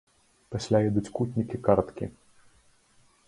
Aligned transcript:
Пасля 0.55 0.79
ідуць 0.87 1.13
кутнікі, 1.17 1.61
карткі. 1.67 2.05